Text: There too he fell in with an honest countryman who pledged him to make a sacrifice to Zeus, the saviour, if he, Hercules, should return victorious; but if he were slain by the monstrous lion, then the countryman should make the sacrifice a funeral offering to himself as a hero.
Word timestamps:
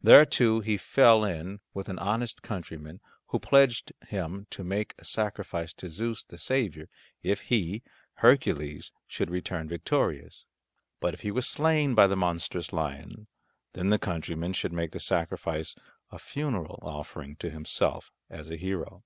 There 0.00 0.24
too 0.24 0.60
he 0.60 0.78
fell 0.78 1.22
in 1.22 1.60
with 1.74 1.90
an 1.90 1.98
honest 1.98 2.40
countryman 2.40 2.98
who 3.26 3.38
pledged 3.38 3.92
him 4.08 4.46
to 4.48 4.64
make 4.64 4.94
a 4.98 5.04
sacrifice 5.04 5.74
to 5.74 5.90
Zeus, 5.90 6.24
the 6.24 6.38
saviour, 6.38 6.88
if 7.22 7.40
he, 7.40 7.82
Hercules, 8.14 8.90
should 9.06 9.28
return 9.28 9.68
victorious; 9.68 10.46
but 10.98 11.12
if 11.12 11.20
he 11.20 11.30
were 11.30 11.42
slain 11.42 11.94
by 11.94 12.06
the 12.06 12.16
monstrous 12.16 12.72
lion, 12.72 13.26
then 13.74 13.90
the 13.90 13.98
countryman 13.98 14.54
should 14.54 14.72
make 14.72 14.92
the 14.92 14.98
sacrifice 14.98 15.76
a 16.10 16.18
funeral 16.18 16.78
offering 16.80 17.36
to 17.36 17.50
himself 17.50 18.10
as 18.30 18.48
a 18.48 18.56
hero. 18.56 19.04